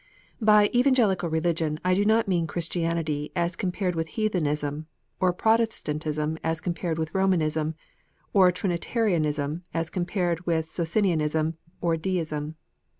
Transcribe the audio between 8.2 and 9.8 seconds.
or Trinitarianism